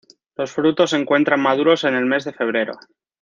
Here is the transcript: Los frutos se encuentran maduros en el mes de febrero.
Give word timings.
Los 0.35 0.51
frutos 0.51 0.89
se 0.89 0.95
encuentran 0.97 1.39
maduros 1.41 1.83
en 1.83 1.93
el 1.93 2.07
mes 2.07 2.23
de 2.23 2.33
febrero. 2.33 2.73